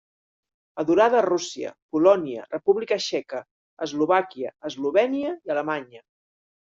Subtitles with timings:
[0.83, 3.43] Adorada a Rússia, Polònia, República Txeca,
[3.87, 6.03] Eslovàquia, Eslovènia i Alemanya.